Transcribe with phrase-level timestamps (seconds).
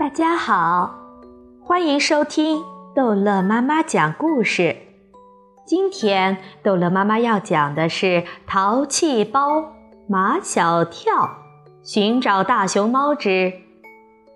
[0.00, 0.94] 大家好，
[1.62, 2.62] 欢迎收听
[2.96, 4.74] 逗乐妈妈讲故事。
[5.66, 8.06] 今天逗乐妈妈要讲的是
[8.46, 9.74] 《淘气包
[10.08, 11.28] 马小跳
[11.82, 13.52] 寻找大熊猫之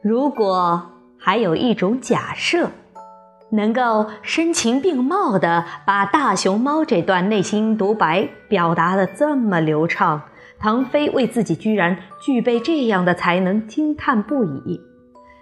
[0.02, 0.82] 如果
[1.18, 2.68] 还有一种假设，
[3.48, 10.20] 能够声情并茂地把大熊猫这段内心独白表达的这么流畅，
[10.60, 14.78] 唐飞为自己居然具备这样的才能惊叹不已。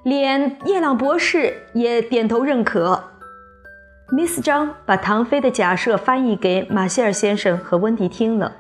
[0.04, 3.10] 连叶朗博士也点头认可。
[4.08, 8.56] Miss 张把唐飞的假设翻译给马歇尔先生和温迪听了。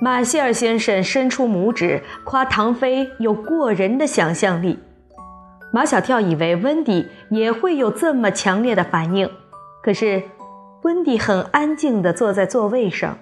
[0.00, 4.78] 马歇尔先生伸出拇指，夸唐飞有过人的想象力。
[5.72, 9.28] 马小跳以为温迪也会有这么强烈的反应，
[9.82, 10.22] 可是
[10.82, 13.18] 温迪很安静地坐在座位上，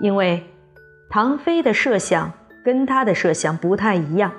[0.00, 0.46] 因为
[1.10, 2.32] 唐飞的设想
[2.64, 4.32] 跟他的设想不太一样。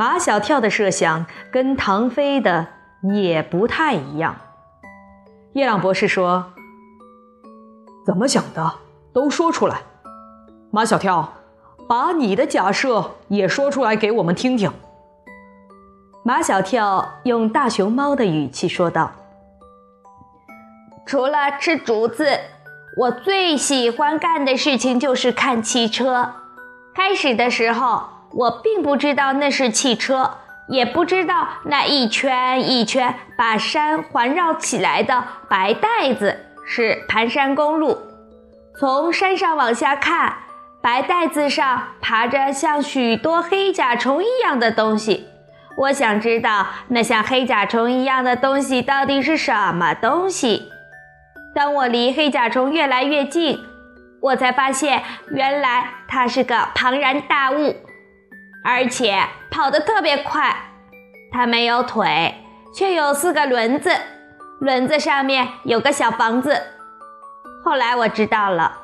[0.00, 2.68] 马小跳的设想跟唐飞的
[3.02, 4.34] 也不太一样。
[5.52, 6.54] 叶朗博士说
[8.06, 8.76] ：“怎么想的？
[9.12, 9.82] 都说出来。”
[10.72, 11.34] 马小跳，
[11.86, 14.72] 把你的假设也说出来给我们听听。
[16.24, 19.12] 马小跳用大熊猫的语气说道
[21.04, 22.26] ：“除了吃竹子，
[22.96, 26.36] 我最喜欢干的事情就是看汽车。
[26.94, 37.98] 开始的时候。”我并不知道那是汽车，也不知道那一圈一圈把山环绕起来的白带子是盘山公路。
[38.78, 40.34] 从山上往下看，
[40.80, 45.26] 白带子上爬着像许多黑甲虫一样的东西。
[45.76, 50.70] 我想知道那像黑甲虫一样的东西到底是什么东西。
[51.54, 53.58] 当我离黑甲虫越来越近，
[54.20, 57.74] 我才发现原来它是个庞然大物。
[58.64, 60.54] 而且跑得特别快，
[61.32, 62.34] 它没有腿，
[62.74, 63.90] 却有四个轮子，
[64.60, 66.60] 轮子上面有个小房子。
[67.64, 68.78] 后来我知道了，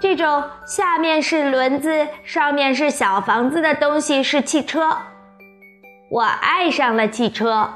[0.00, 4.96] 这种下面是轮子，上面是小房子的东西是汽车。
[6.10, 7.74] 我爱上了汽车，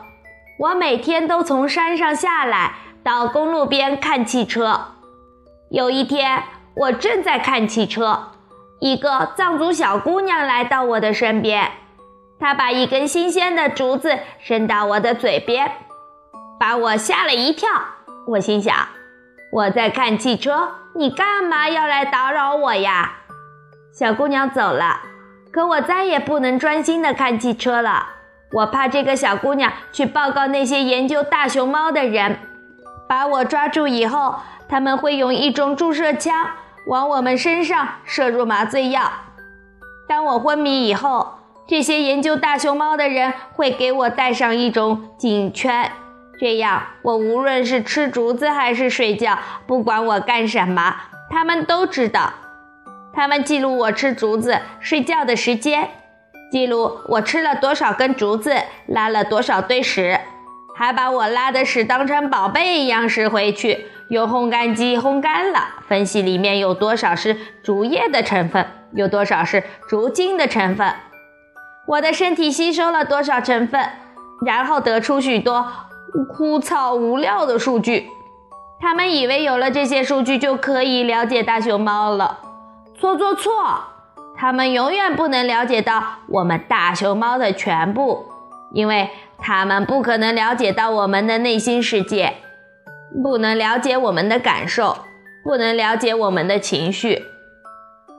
[0.58, 4.80] 我每天都从山上下来，到公路边看汽车。
[5.70, 6.42] 有一天，
[6.74, 8.29] 我正在看汽车。
[8.80, 11.70] 一个藏族小姑娘来到我的身边，
[12.38, 15.70] 她把一根新鲜的竹子伸到我的嘴边，
[16.58, 17.68] 把我吓了一跳。
[18.26, 18.74] 我心想：
[19.52, 23.18] 我在看汽车，你干嘛要来打扰我呀？
[23.92, 25.00] 小姑娘走了，
[25.52, 28.06] 可我再也不能专心的看汽车了。
[28.52, 32.38] 我怕这个小姑娘去报告那些研究大熊猫的人，
[33.06, 34.36] 把我抓住以后，
[34.70, 36.46] 他们会用一种注射枪。
[36.86, 39.10] 往我们身上射入麻醉药。
[40.08, 45.92] 当我昏迷以后，这些研究大熊猫的人会给我戴上一种颈圈，
[46.40, 50.96] 这样我无论是吃竹子还是睡觉，不管我干什么，
[51.30, 52.32] 他们都知道。
[53.12, 55.90] 他们记录我吃竹子、睡觉的时间，
[56.50, 58.54] 记录我吃了多少根竹子，
[58.86, 60.18] 拉了多少堆屎，
[60.76, 63.86] 还把我拉的屎当成宝贝一样拾回去。
[64.10, 70.92] 用烘干机烘干了，分析里面有多少是竹叶的成分，有多少是竹茎的成分，
[71.86, 73.88] 我的身体吸收了多少成分，
[74.44, 75.64] 然后得出许多
[76.34, 78.08] 枯燥无料的数据。
[78.80, 82.40] 他们以为有了这些数据就可以了解大熊猫了，
[82.98, 83.52] 错错错！
[84.36, 88.26] 他们永远不能了解到我们大熊猫的全部，
[88.72, 92.36] 因为他们不可能了解到我们的内心世界。
[93.22, 94.96] 不能了解我们的感受，
[95.42, 97.24] 不能了解我们的情绪。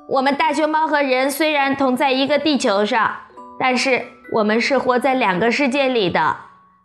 [0.10, 3.12] 我们大熊猫和人虽然同在一个地球上，
[3.60, 4.04] 但是
[4.34, 6.36] 我们是活在两个世界里的。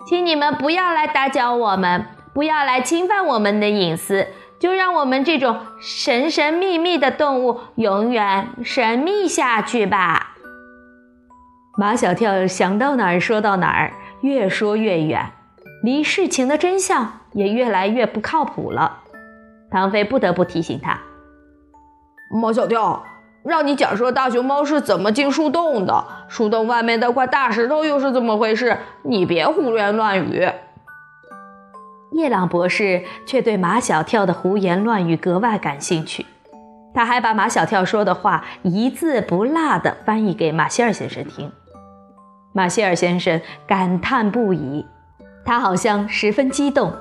[0.06, 4.28] 请你们不要来打搅我们，不要来侵犯我们的隐私，
[4.60, 10.36] 就让我们这种神神秘秘的动物永远神秘下去吧。
[11.76, 15.32] 马小跳想到哪儿说到哪儿，越说越远，
[15.82, 17.20] 离事情的真相。
[17.32, 19.00] 也越来越不靠谱了，
[19.70, 20.98] 唐飞不得不提醒他
[22.32, 23.04] ：“马小跳，
[23.44, 28.78] 让你假设大熊猫是怎么进树洞的，树洞外面那块大石头又是怎么回事？
[29.02, 30.48] 你别胡言乱语。”
[32.12, 36.24] 叶朗博士却对马小跳的胡言乱语格外感兴趣，
[36.94, 41.52] 他还把马小跳说的话一字不落地翻译给马歇尔先生听。
[42.54, 44.86] 马歇尔先生感叹不已，
[45.46, 46.92] 他好像十分激动。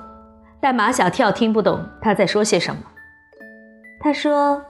[0.62, 2.82] 但马小跳听不懂他在说些什么。
[4.00, 4.64] 他说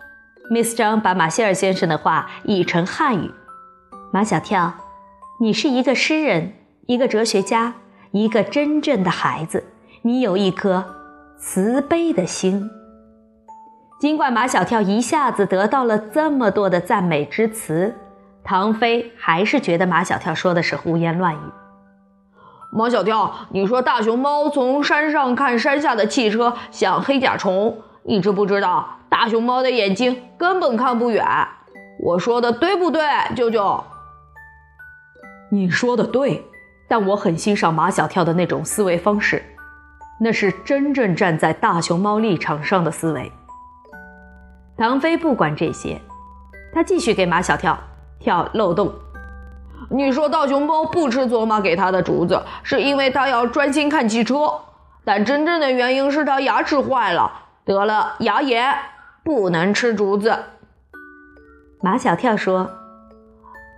[0.49, 3.31] ：“Miss 张把马歇尔先生的话译成汉语。
[4.11, 4.73] 马小跳，
[5.39, 6.53] 你是一个诗人，
[6.87, 7.75] 一个哲学家，
[8.11, 9.63] 一个真正的孩子。
[10.01, 10.85] 你有一颗
[11.37, 12.69] 慈悲的心。
[13.99, 17.95] 尽管马小跳一下子得到了这么多的赞美之词，
[18.43, 21.39] 唐飞还是觉得马小跳说的是胡言乱语。
[22.77, 31.25] 马小跳，你说大熊猫从山上看山下的汽车像黑甲虫，你知不知道大熊猫的眼睛根本看不远？
[32.03, 33.01] 我说的对不对，
[33.33, 33.81] 舅舅？
[35.49, 36.45] 你说的对，
[36.89, 39.41] 但我很欣赏马小跳的那种思维方式。
[40.19, 43.31] 那是真正站在大熊猫立场上的思维。
[44.77, 46.01] 唐飞不管这些，
[46.73, 47.77] 他继续给马小跳
[48.19, 48.93] 跳漏洞。
[49.95, 54.51] 你说大熊猫不吃佐玛给它的竹子，是因为它要专心看汽车，
[55.05, 57.31] 但真正的原因是它牙齿坏了，
[57.63, 58.75] 得了牙炎，
[59.23, 60.37] 不能吃竹子。
[61.81, 62.69] 马小跳说：“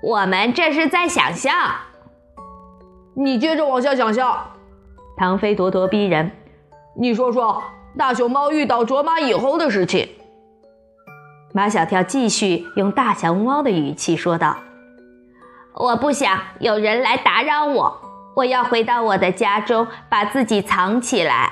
[0.01, 1.53] 我们这是在想象。”
[3.15, 4.35] 你接着往下想象。
[5.17, 6.31] 唐飞咄咄逼人，
[6.99, 7.61] 你说说
[7.95, 10.09] 大熊猫遇到卓玛以后的事情。
[11.53, 14.57] 马小跳继续用大熊猫的语气说道
[15.79, 18.01] ：“我不想有人来打扰我，
[18.35, 21.51] 我要回到我的家中，把自己藏起来。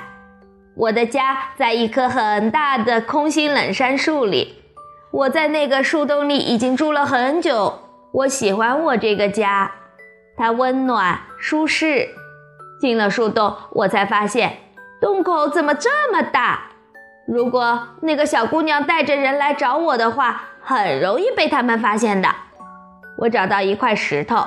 [0.75, 4.63] 我的家在一棵很大的空心冷杉树里，
[5.11, 7.81] 我在那个树洞里已经住了很久。
[8.11, 9.71] 我喜欢我这个家，
[10.35, 12.09] 它温暖舒适。”
[12.81, 14.57] 进了树洞，我才发现
[14.99, 16.71] 洞口怎么这么大。
[17.27, 22.27] 如果那个小姑娘带着人来找我的话，很容易被他们发现的。
[23.17, 24.45] 我找到一块石头，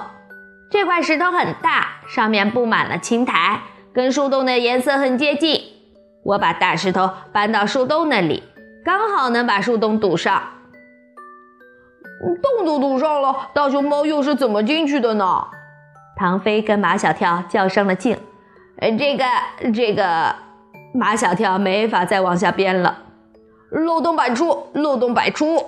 [0.71, 3.61] 这块石头很大，上面布满了青苔，
[3.93, 5.61] 跟树洞的颜色很接近。
[6.25, 8.43] 我把大石头搬到树洞那里，
[8.85, 10.43] 刚好能把树洞堵上。
[12.43, 15.47] 洞都堵上了，大熊猫又是怎么进去的呢？
[16.17, 18.19] 唐飞跟马小跳较上了劲，
[18.81, 19.25] 呃，这个
[19.73, 20.35] 这个，
[20.93, 23.05] 马小跳没法再往下编了，
[23.71, 25.65] 漏洞百出，漏洞百出，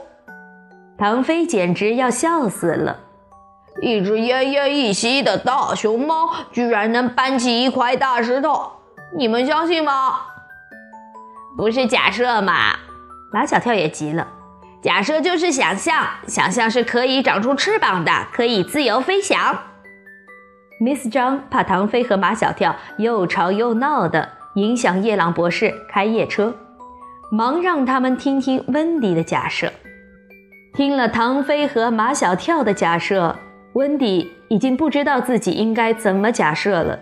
[1.01, 2.99] 唐飞简直要笑死了。
[3.81, 8.73] 一只奄奄一息的大熊猫居然能搬起一块大石头，
[9.17, 10.21] 你们相信吗？
[11.57, 12.77] 不是假设嘛？
[13.33, 14.29] 马小跳也急了，
[14.83, 19.59] 假设就是想象，想象是可以长出翅膀的，可以自由飞翔。
[20.83, 26.55] Miss 张怕唐飞和马小跳又吵又闹的影响夜郎博士开夜车，
[27.33, 29.73] 忙让他们听听温迪的假设。
[30.73, 33.37] 听了唐飞和马小跳的假设，
[33.75, 36.99] 温迪已经不知道自己应该怎么假设了。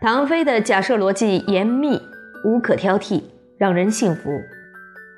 [0.00, 2.00] 唐飞的假设逻辑严密，
[2.44, 3.22] 无可挑剔，
[3.56, 4.30] 让人信服；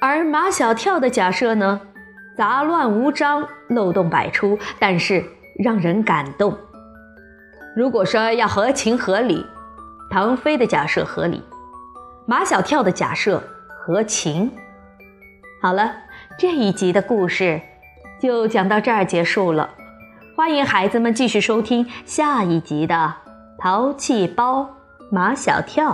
[0.00, 1.80] 而马小跳的假设呢，
[2.36, 5.24] 杂乱无章，漏洞百出，但是
[5.58, 6.56] 让人感动。
[7.74, 9.44] 如果说要合情合理，
[10.10, 11.42] 唐飞的假设合理，
[12.26, 14.52] 马小跳的假设合情。
[15.60, 15.92] 好了，
[16.38, 17.58] 这一集的故事
[18.20, 19.70] 就讲到这儿结束了。
[20.36, 22.94] 欢迎孩子们继续收听下一集的
[23.58, 24.68] 《淘气包
[25.10, 25.92] 马小跳》。